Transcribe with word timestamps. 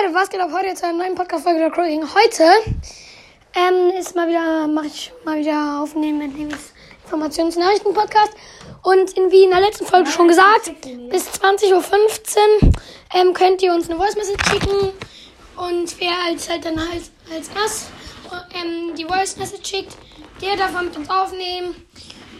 Leute, 0.00 0.14
was 0.14 0.30
geht 0.30 0.40
ab 0.40 0.50
heute 0.52 0.74
zu 0.74 0.86
einer 0.86 0.98
neuen 0.98 1.14
Podcast-Folge 1.14 1.58
der 1.58 1.70
Cracking? 1.70 2.02
Heute 2.02 2.44
ähm, 3.54 3.90
ist 3.98 4.14
mal 4.14 4.28
wieder, 4.28 4.66
mache 4.66 4.86
ich 4.86 5.12
mal 5.24 5.38
wieder 5.38 5.80
aufnehmen 5.82 6.18
mit 6.18 6.38
Levis 6.38 6.72
Informations- 7.06 7.56
und 8.82 9.12
in, 9.16 9.30
wie 9.30 9.44
in 9.44 9.50
der 9.50 9.60
letzten 9.60 9.84
Folge 9.84 10.10
schon 10.10 10.28
gesagt, 10.28 10.72
bis 11.10 11.28
20.15 11.28 11.72
Uhr 11.74 12.72
ähm, 13.14 13.34
könnt 13.34 13.62
ihr 13.62 13.74
uns 13.74 13.90
eine 13.90 13.98
Voice-Message 13.98 14.50
schicken. 14.50 14.92
Und 15.56 16.00
wer 16.00 16.12
als 16.26 16.48
halt 16.48 16.64
dann 16.64 16.78
halt 16.78 17.02
als 17.34 17.50
erst 17.54 17.88
ähm, 18.54 18.94
die 18.94 19.04
Voice-Message 19.04 19.68
schickt, 19.68 19.96
der 20.40 20.56
darf 20.56 20.80
mit 20.80 20.96
uns 20.96 21.10
aufnehmen. 21.10 21.74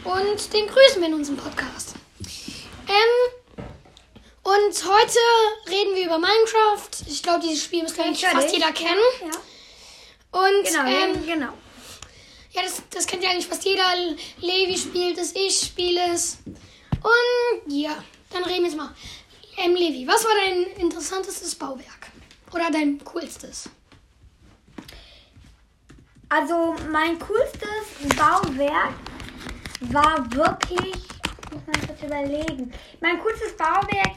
Und 0.05 0.53
den 0.55 0.67
grüßen 0.67 1.01
wir 1.01 1.09
in 1.09 1.15
unserem 1.15 1.37
Podcast. 1.37 1.95
Ähm, 2.89 3.40
und 4.51 4.85
heute 4.85 5.19
reden 5.69 5.95
wir 5.95 6.07
über 6.07 6.19
Minecraft. 6.19 6.89
Ich 7.07 7.23
glaube, 7.23 7.41
dieses 7.41 7.65
Spiel 7.65 7.83
müsste 7.83 8.03
eigentlich 8.03 8.25
fast 8.25 8.53
jeder, 8.53 8.73
kennen. 8.73 8.99
Ja. 9.21 10.39
Und 10.41 10.65
Genau, 10.65 10.87
ähm, 10.87 11.27
genau. 11.27 11.53
ja, 12.53 12.63
das, 12.63 12.83
das 12.91 13.07
kennt 13.07 13.23
ja 13.23 13.31
eigentlich 13.31 13.47
fast 13.47 13.65
jeder. 13.65 13.85
Levi 14.39 14.77
spielt 14.77 15.19
es, 15.19 15.35
ich 15.37 15.57
spiele 15.61 16.01
es. 16.13 16.39
Und 16.47 17.73
ja, 17.73 18.03
dann 18.31 18.43
reden 18.45 18.65
wir 18.65 18.71
jetzt 18.71 18.77
mal. 18.77 18.95
Ähm, 19.57 19.75
Levi, 19.75 20.07
was 20.07 20.25
war 20.25 20.33
dein 20.35 20.63
interessantestes 20.81 21.55
Bauwerk? 21.55 22.09
Oder 22.53 22.71
dein 22.71 23.03
coolstes? 23.05 23.69
Also 26.29 26.75
mein 26.91 27.19
coolstes 27.19 28.17
Bauwerk 28.17 28.95
war 29.81 30.33
wirklich, 30.33 30.95
muss 31.53 31.63
man 31.67 31.87
kurz 31.87 32.03
überlegen. 32.03 32.73
Mein 33.01 33.21
coolstes 33.21 33.57
Bauwerk 33.57 34.17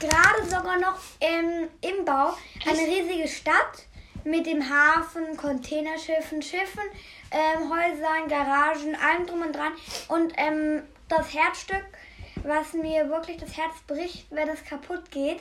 gerade 0.00 0.44
sogar 0.44 0.78
noch 0.78 0.98
im, 1.20 1.68
im 1.80 2.04
Bau. 2.04 2.36
Eine 2.66 2.80
riesige 2.80 3.28
Stadt 3.28 3.86
mit 4.24 4.46
dem 4.46 4.62
Hafen, 4.62 5.36
Containerschiffen, 5.36 6.42
Schiffen, 6.42 6.82
ähm, 7.30 7.70
Häusern, 7.70 8.28
Garagen, 8.28 8.96
allem 8.96 9.26
drum 9.26 9.42
und 9.42 9.54
dran. 9.54 9.72
Und 10.08 10.32
ähm, 10.36 10.82
das 11.08 11.32
Herzstück, 11.32 11.86
was 12.42 12.72
mir 12.72 13.08
wirklich 13.08 13.36
das 13.38 13.56
Herz 13.56 13.74
bricht, 13.86 14.26
wenn 14.30 14.48
es 14.48 14.64
kaputt 14.64 15.10
geht, 15.10 15.40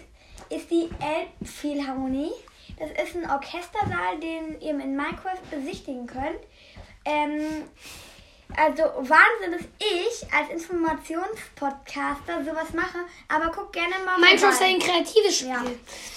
ist 0.50 0.70
die 0.70 0.90
Elbphilharmonie. 1.00 2.32
Das 2.78 2.90
ist 2.92 3.16
ein 3.16 3.30
Orchestersaal, 3.30 4.20
den 4.20 4.60
ihr 4.62 4.72
in 4.72 4.96
Minecraft 4.96 5.42
besichtigen 5.50 6.08
könnt. 6.08 6.40
Ähm, 7.06 7.64
also 8.56 8.84
Wahnsinn, 8.84 9.52
dass 9.52 9.68
ich 9.80 10.34
als 10.34 10.50
Informationspodcaster 10.50 12.44
sowas 12.44 12.74
mache, 12.74 13.00
aber 13.28 13.52
guck 13.52 13.74
gerne 13.74 13.96
mal 14.06 14.20
Minecraft 14.20 14.50
ist 14.50 14.62
ein 14.62 14.80
kreatives 14.80 15.38
Spiel. 15.38 15.50
Ja, 15.50 15.64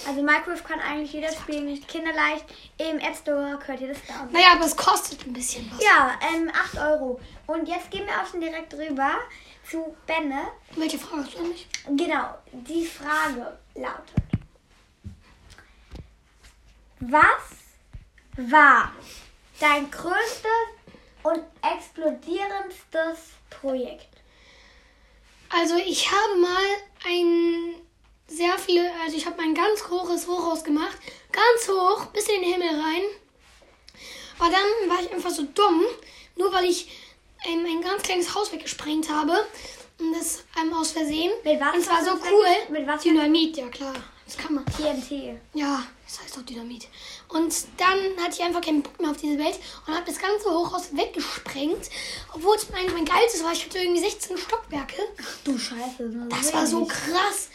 also 0.07 0.21
Minecraft 0.21 0.63
kann 0.63 0.79
eigentlich 0.79 1.13
jeder 1.13 1.31
spielen, 1.31 1.65
nicht 1.65 1.87
kinderleicht. 1.87 2.45
Im 2.77 2.99
App 2.99 3.15
Store 3.15 3.59
könnt 3.65 3.81
ihr 3.81 3.89
das 3.89 4.05
downloaden. 4.05 4.31
Naja, 4.31 4.53
aber 4.53 4.65
es 4.65 4.75
kostet 4.75 5.25
ein 5.25 5.33
bisschen 5.33 5.69
was. 5.71 5.83
Ja, 5.83 6.17
ähm, 6.33 6.49
8 6.53 6.77
Euro. 6.77 7.19
Und 7.47 7.67
jetzt 7.67 7.91
gehen 7.91 8.05
wir 8.05 8.13
auch 8.13 8.27
schon 8.29 8.41
direkt 8.41 8.73
rüber 8.73 9.17
zu 9.69 9.95
Benne. 10.05 10.49
Welche 10.75 10.97
Frage 10.97 11.23
hast 11.23 11.33
du 11.33 11.39
an 11.39 11.49
mich? 11.49 11.67
Genau, 11.87 12.37
die 12.51 12.85
Frage 12.85 13.57
lautet: 13.75 14.15
Was 16.99 17.23
war 18.37 18.93
dein 19.59 19.91
größtes 19.91 20.78
und 21.23 21.43
explodierendstes 21.61 23.33
Projekt? 23.49 24.07
Also 25.49 25.75
ich 25.77 26.11
habe 26.11 26.39
mal 26.39 26.63
ein 27.05 27.75
sehr 28.27 28.57
viele, 28.59 28.91
also 29.03 29.17
ich 29.17 29.25
habe 29.25 29.41
ein 29.41 29.55
ganz 29.55 29.89
hohes 29.89 30.27
Hochhaus 30.27 30.63
gemacht, 30.63 30.97
ganz 31.31 31.67
hoch, 31.67 32.05
bis 32.07 32.27
in 32.27 32.41
den 32.41 32.53
Himmel 32.53 32.69
rein. 32.69 33.01
Aber 34.37 34.49
dann 34.49 34.89
war 34.89 35.01
ich 35.03 35.11
einfach 35.11 35.31
so 35.31 35.43
dumm, 35.43 35.83
nur 36.35 36.53
weil 36.53 36.65
ich 36.65 36.89
ähm, 37.45 37.65
ein 37.65 37.81
ganz 37.81 38.03
kleines 38.03 38.33
Haus 38.35 38.51
weggesprengt 38.51 39.09
habe. 39.09 39.33
Und 39.99 40.13
das 40.13 40.43
ähm, 40.61 40.73
aus 40.73 40.91
Versehen. 40.91 41.31
Mit 41.43 41.59
was 41.59 41.73
Und 41.73 41.81
es 41.81 41.87
war 41.89 41.97
hast 41.97 42.05
so 42.05 42.15
das 42.15 42.31
cool. 42.31 42.73
mit 42.73 42.87
was? 42.87 43.01
Dynamit, 43.03 43.57
ja 43.57 43.67
klar. 43.67 43.93
Das 44.25 44.37
kann 44.37 44.53
man. 44.55 44.65
TNT. 44.65 45.39
Ja, 45.55 45.83
das 46.05 46.21
heißt 46.21 46.37
doch 46.37 46.43
Dynamit. 46.43 46.87
Und 47.29 47.53
dann 47.77 48.23
hatte 48.23 48.35
ich 48.37 48.41
einfach 48.43 48.61
keinen 48.61 48.81
Bock 48.83 48.99
mehr 49.01 49.09
auf 49.11 49.17
diese 49.17 49.37
Welt 49.39 49.59
und 49.87 49.93
habe 49.93 50.05
das 50.05 50.19
ganze 50.19 50.49
Hochhaus 50.49 50.95
weggesprengt. 50.95 51.89
Obwohl 52.33 52.55
es 52.55 52.71
eigentlich 52.73 52.93
mein 52.93 53.05
geilstes 53.05 53.43
war. 53.43 53.51
Ich 53.51 53.65
hatte 53.65 53.79
irgendwie 53.79 54.01
16 54.01 54.37
Stockwerke. 54.37 55.01
Du 55.43 55.57
Scheiße. 55.57 56.27
Das 56.29 56.53
war 56.53 56.65
so 56.67 56.85
krass. 56.85 57.49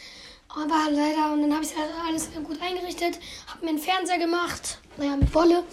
Aber 0.49 0.89
leider, 0.91 1.33
und 1.33 1.41
dann 1.41 1.53
habe 1.53 1.65
ich 1.65 1.71
alles 2.07 2.29
gut 2.43 2.61
eingerichtet, 2.61 3.19
habe 3.47 3.65
mir 3.65 3.69
einen 3.71 3.79
Fernseher 3.79 4.17
gemacht, 4.19 4.77
naja, 4.95 5.17
mit 5.17 5.33
Wolle. 5.33 5.63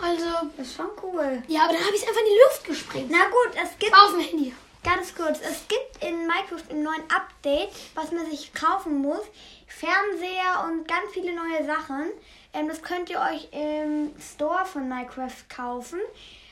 Also, 0.00 0.24
Das 0.56 0.68
ist 0.68 0.76
schon 0.76 0.86
cool. 1.02 1.42
ja, 1.48 1.62
aber 1.64 1.72
dann 1.72 1.84
habe 1.84 1.96
ich 1.96 2.02
es 2.02 2.06
einfach 2.08 2.20
in 2.20 2.26
die 2.28 2.38
Luft 2.44 2.64
gesprengt. 2.64 3.10
Na 3.10 3.24
gut, 3.26 3.56
es 3.60 3.76
gibt 3.80 3.92
Auf 3.92 4.12
dem 4.12 4.20
Handy. 4.20 4.54
Ganz 4.84 5.14
kurz, 5.14 5.40
es 5.40 5.66
gibt 5.66 6.04
in 6.04 6.26
Minecraft 6.26 6.70
einen 6.70 6.84
neuen 6.84 7.02
Update, 7.10 7.70
was 7.94 8.12
man 8.12 8.30
sich 8.30 8.54
kaufen 8.54 8.98
muss. 8.98 9.22
Fernseher 9.66 10.64
und 10.66 10.86
ganz 10.86 11.12
viele 11.12 11.34
neue 11.34 11.66
Sachen. 11.66 12.10
Ähm, 12.52 12.68
das 12.68 12.80
könnt 12.82 13.10
ihr 13.10 13.20
euch 13.20 13.48
im 13.50 14.12
Store 14.20 14.64
von 14.64 14.88
Minecraft 14.88 15.48
kaufen. 15.48 15.98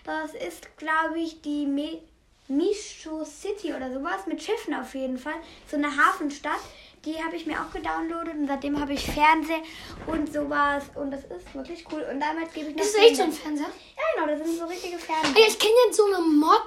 Das 0.04 0.34
ist, 0.34 0.76
glaube 0.76 1.20
ich, 1.20 1.40
die 1.42 1.66
Me 1.66 2.00
Misho 2.48 3.24
City 3.24 3.74
oder 3.74 3.92
sowas 3.92 4.26
mit 4.26 4.40
Schiffen 4.42 4.74
auf 4.74 4.94
jeden 4.94 5.18
Fall. 5.18 5.34
So 5.68 5.76
eine 5.76 5.96
Hafenstadt. 5.96 6.60
Die 7.06 7.22
habe 7.22 7.36
ich 7.36 7.46
mir 7.46 7.54
auch 7.60 7.72
gedownloadet 7.72 8.34
und 8.34 8.48
seitdem 8.48 8.80
habe 8.80 8.92
ich 8.92 9.06
Fernseher 9.06 9.62
und 10.08 10.32
sowas. 10.32 10.82
Und 10.96 11.12
das 11.12 11.20
ist 11.22 11.54
wirklich 11.54 11.84
cool. 11.92 12.04
Und 12.10 12.18
damit 12.20 12.52
gebe 12.52 12.70
ich 12.70 12.76
noch. 12.76 12.82
Ist 12.84 12.96
das 12.96 13.02
echt 13.02 13.16
so 13.16 13.22
ein 13.22 13.32
Fernseher? 13.32 13.68
Ja, 13.96 14.02
genau, 14.24 14.36
das 14.36 14.46
sind 14.46 14.58
so 14.58 14.64
richtige 14.66 14.98
Fernseher. 14.98 15.46
ich 15.46 15.58
kenne 15.58 15.72
jetzt 15.86 15.96
so 15.96 16.04
eine 16.06 16.18
Mod, 16.18 16.62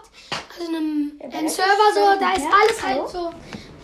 also 0.58 0.68
einem, 0.70 1.20
Ja, 1.20 1.26
einem 1.28 1.44
das 1.46 1.56
Server 1.56 1.90
ist 1.90 1.96
so, 1.96 2.20
da 2.20 2.32
ist 2.34 2.46
alles 2.46 2.84
hallo? 2.84 3.02
halt 3.02 3.10
so 3.12 3.34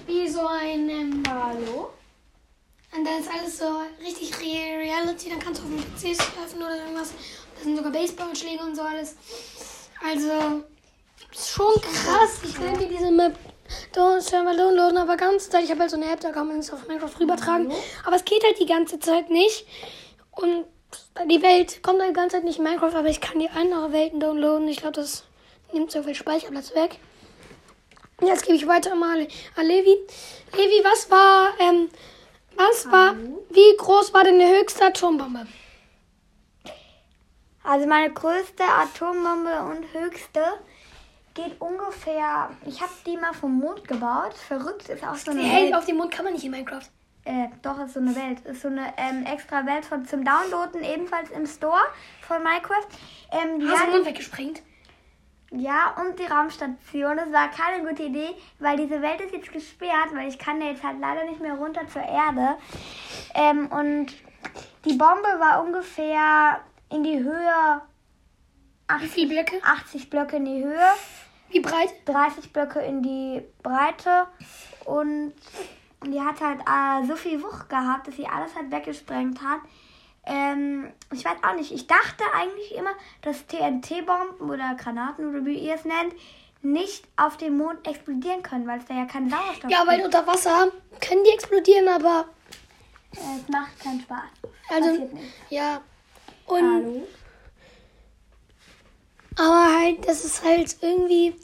wie 0.08 0.28
so 0.30 0.48
ein, 0.48 0.90
ähm, 0.90 1.24
Hallo? 1.28 1.90
und 2.96 3.04
da 3.06 3.18
ist 3.18 3.30
alles 3.30 3.58
so 3.58 3.82
richtig 4.02 4.32
Re 4.40 4.80
Reality, 4.80 5.30
dann 5.30 5.40
kannst 5.40 5.62
du 5.62 5.66
auf 5.66 5.72
dem 5.72 5.84
PC 5.84 6.16
surfen 6.16 6.62
oder 6.62 6.78
irgendwas. 6.78 7.12
Da 7.58 7.64
sind 7.64 7.76
sogar 7.76 7.92
Baseballschläge 7.92 8.64
und 8.64 8.76
so 8.76 8.84
alles. 8.84 9.16
Also, 10.08 10.64
ist 11.34 11.50
schon 11.50 11.74
krass. 11.82 12.40
Ich 12.44 12.58
will 12.60 12.72
mir 12.78 12.88
diese 12.88 13.12
Map 13.12 13.36
do- 13.94 14.20
Server 14.20 14.56
downloaden, 14.56 14.98
aber 14.98 15.18
ganz 15.18 15.50
Zeit. 15.50 15.64
Ich 15.64 15.72
habe 15.72 15.82
halt 15.82 15.92
so 15.92 15.98
eine 15.98 16.12
App, 16.12 16.20
da 16.20 16.32
kann 16.32 16.48
man 16.48 16.60
es 16.60 16.72
auf 16.72 16.88
Minecraft 16.88 17.20
rübertragen. 17.20 17.72
Aber 18.06 18.16
es 18.16 18.26
geht 18.26 18.44
halt 18.44 18.60
die 18.60 18.66
ganze 18.66 19.00
Zeit 19.00 19.30
nicht. 19.30 19.66
Und 20.32 20.66
die 21.30 21.42
Welt 21.42 21.82
kommt 21.84 22.00
halt 22.02 22.12
die 22.12 22.16
ganze 22.16 22.38
Zeit 22.38 22.44
nicht 22.46 22.58
in 22.58 22.64
Minecraft, 22.64 22.96
aber 22.96 23.08
ich 23.10 23.22
kann 23.22 23.40
die 23.40 23.50
andere 23.50 23.92
Welten 23.92 24.20
downloaden. 24.20 24.68
Ich 24.68 24.78
glaube, 24.78 24.94
das 24.96 25.24
nimmt 25.74 25.92
so 25.92 26.04
viel 26.04 26.16
Speicherplatz 26.16 26.74
weg. 26.76 27.00
Jetzt 28.22 28.44
gebe 28.46 28.56
ich 28.56 28.66
weiter 28.68 28.96
mal 28.96 29.28
an 29.56 29.66
Levi. 29.66 29.98
Levi, 30.54 30.84
was 30.84 31.10
war, 31.12 31.54
ähm, 31.60 31.90
was 32.56 32.90
war, 32.90 33.16
wie 33.50 33.76
groß 33.78 34.14
war 34.14 34.24
denn 34.24 34.40
die 34.40 34.46
höchste 34.48 34.86
Atombombe? 34.86 35.46
Also 37.64 37.88
meine 37.88 38.14
größte 38.14 38.64
Atombombe 38.64 39.64
und 39.64 39.92
höchste 39.94 40.44
geht 41.36 41.62
ungefähr. 41.62 42.50
Ich 42.66 42.82
habe 42.82 42.92
die 43.06 43.18
mal 43.18 43.34
vom 43.34 43.60
Mond 43.60 43.88
gebaut. 43.88 44.34
Verrückt 44.34 44.90
ist 44.90 45.04
auch 45.06 45.16
so 45.16 45.30
eine 45.32 45.42
Hey, 45.44 45.66
Welt. 45.66 45.76
auf 45.76 45.86
den 45.86 45.98
Mond 45.98 46.12
kann 46.12 46.26
man 46.26 46.34
nicht 46.34 46.46
in 46.46 46.52
Minecraft. 46.52 46.90
Äh, 47.26 47.50
doch 47.62 47.78
ist 47.80 47.94
so 47.94 48.00
eine 48.00 48.16
Welt. 48.16 48.40
Ist 48.46 48.62
so 48.62 48.68
eine 48.70 48.94
ähm, 48.98 49.26
extra 49.26 49.66
Welt 49.66 49.86
von 49.86 50.06
zum 50.06 50.24
Downloaden 50.26 50.84
ebenfalls 50.84 51.30
im 51.32 51.46
Store 51.46 51.82
von 52.22 52.42
Minecraft. 52.42 52.88
Ähm, 53.32 53.60
die 53.60 53.68
Hast 53.68 53.82
du 53.82 53.86
den 53.86 53.94
Mond 53.94 54.06
weggesprengt? 54.08 54.62
ja, 55.52 55.96
und 56.02 56.20
die 56.20 56.26
Raumstation. 56.26 57.18
Das 57.18 57.32
war 57.32 57.50
keine 57.50 57.88
gute 57.88 58.04
Idee, 58.04 58.30
weil 58.60 58.78
diese 58.78 59.02
Welt 59.02 59.22
ist 59.22 59.32
jetzt 59.34 59.54
gesperrt, 59.54 60.10
weil 60.14 60.28
ich 60.28 60.38
kann 60.40 60.60
ja 60.62 60.68
jetzt 60.70 60.84
halt 60.84 61.00
leider 61.00 61.24
nicht 61.26 61.40
mehr 61.40 61.54
runter 61.54 61.88
zur 61.88 62.02
Erde. 62.02 62.58
Ähm, 63.36 63.68
und 63.68 64.08
die 64.86 64.94
Bombe 64.94 65.28
war 65.40 65.64
ungefähr 65.64 66.60
in 66.92 67.04
die 67.04 67.20
Höhe 67.20 67.82
Wie 69.00 69.08
viele 69.08 69.28
Blöcke? 69.34 69.60
80 69.64 70.10
Blöcke 70.10 70.36
in 70.36 70.46
die 70.46 70.64
Höhe, 70.64 70.90
Wie 71.56 71.62
breit? 71.62 71.90
30 72.06 72.52
Blöcke 72.52 72.80
in 72.82 73.02
die 73.02 73.42
Breite 73.64 74.28
und, 74.84 75.34
die 76.06 76.20
hat 76.22 76.40
halt 76.42 76.60
äh, 76.62 77.08
so 77.08 77.16
viel 77.16 77.42
Wucht 77.42 77.70
gehabt, 77.70 78.08
dass 78.08 78.16
sie 78.18 78.28
alles 78.28 78.54
halt 78.56 78.70
weggesprengt 78.72 79.42
hat. 79.42 79.60
Ähm, 80.26 80.92
ich 81.14 81.24
weiß 81.24 81.38
auch 81.48 81.56
nicht, 81.56 81.72
ich 81.72 81.88
dachte 81.88 82.24
eigentlich 82.36 82.76
immer, 82.76 82.92
dass 83.22 83.48
TNT-Bomben 83.48 84.50
oder 84.50 84.76
Granaten 84.76 85.30
oder 85.30 85.46
wie 85.46 85.58
ihr 85.58 85.76
es 85.76 85.86
nennt, 85.86 86.14
nicht 86.62 87.06
auf 87.16 87.38
dem 87.38 87.58
Mond 87.58 87.88
explodieren 87.88 88.44
können, 88.44 88.68
weil 88.68 88.80
es 88.80 88.86
da 88.86 88.94
ja 88.96 89.06
keinen 89.06 89.30
Sauerstoff 89.30 89.70
Ja, 89.72 89.84
weil 89.88 89.96
gibt. 90.02 90.06
unter 90.08 90.28
Wasser 90.28 90.68
können 91.00 91.24
die 91.24 91.30
explodieren, 91.32 91.88
aber 91.88 92.26
Äh, 93.14 93.18
Es 93.42 93.48
macht 93.50 93.80
keinen 93.80 94.02
Spaß. 94.02 94.30
also 94.70 95.10
ja. 95.50 95.82
Und 96.48 96.62
Hallo? 96.64 97.08
Aber 99.36 99.80
halt, 99.80 100.08
das 100.08 100.26
ist 100.26 100.44
halt 100.44 100.76
irgendwie. 100.82 101.36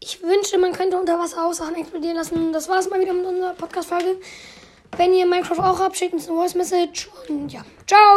Ich 0.00 0.22
wünschte, 0.22 0.58
man 0.58 0.72
könnte 0.72 0.96
unter 0.98 1.18
Wasser 1.18 1.44
auch 1.44 1.52
Sachen 1.52 1.74
explodieren 1.74 2.16
lassen. 2.16 2.52
Das 2.52 2.68
war's 2.68 2.88
mal 2.88 3.00
wieder 3.00 3.12
mit 3.12 3.26
unserer 3.26 3.54
Podcast-Folge. 3.54 4.18
Wenn 4.96 5.12
ihr 5.12 5.26
Minecraft 5.26 5.58
auch 5.58 5.80
habt, 5.80 5.96
schickt 5.96 6.14
uns 6.14 6.28
eine 6.28 6.36
Voice 6.36 6.54
Message 6.54 7.08
und 7.28 7.52
ja. 7.52 7.64
Ciao! 7.86 8.16